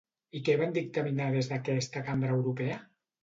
[0.37, 2.81] I què van dictaminar des d'aquesta cambra europea?